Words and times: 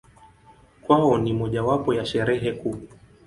Kwao 0.81 1.17
ni 1.17 1.33
mojawapo 1.33 1.93
ya 1.93 2.05
Sherehe 2.05 2.51
kuu. 2.53 2.81